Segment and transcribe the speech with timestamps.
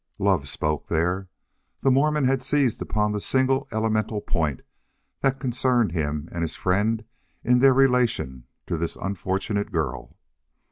[0.17, 1.29] Love spoke there.
[1.81, 4.63] The Mormon had seized upon the single elemental point
[5.21, 7.05] that concerned him and his friend
[7.43, 10.17] in their relation to this unfortunate girl.